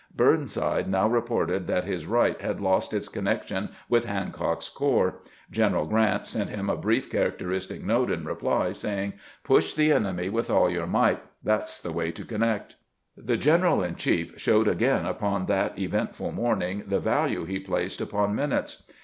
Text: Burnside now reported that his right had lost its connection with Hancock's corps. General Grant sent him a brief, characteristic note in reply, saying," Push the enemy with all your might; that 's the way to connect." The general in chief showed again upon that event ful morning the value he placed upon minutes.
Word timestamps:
Burnside 0.15 0.89
now 0.89 1.07
reported 1.07 1.67
that 1.67 1.83
his 1.83 2.07
right 2.07 2.41
had 2.41 2.59
lost 2.59 2.91
its 2.91 3.07
connection 3.07 3.69
with 3.87 4.05
Hancock's 4.05 4.67
corps. 4.67 5.19
General 5.51 5.85
Grant 5.85 6.25
sent 6.25 6.49
him 6.49 6.71
a 6.71 6.75
brief, 6.75 7.07
characteristic 7.11 7.83
note 7.83 8.09
in 8.09 8.25
reply, 8.25 8.71
saying," 8.71 9.13
Push 9.43 9.75
the 9.75 9.91
enemy 9.91 10.27
with 10.27 10.49
all 10.49 10.71
your 10.71 10.87
might; 10.87 11.19
that 11.43 11.69
's 11.69 11.79
the 11.79 11.91
way 11.93 12.09
to 12.13 12.25
connect." 12.25 12.77
The 13.15 13.37
general 13.37 13.83
in 13.83 13.93
chief 13.95 14.39
showed 14.41 14.67
again 14.67 15.05
upon 15.05 15.45
that 15.45 15.77
event 15.77 16.15
ful 16.15 16.31
morning 16.31 16.83
the 16.87 16.99
value 16.99 17.45
he 17.45 17.59
placed 17.59 18.01
upon 18.01 18.33
minutes. 18.33 18.89